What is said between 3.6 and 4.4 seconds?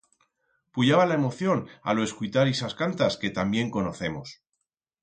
conocemos.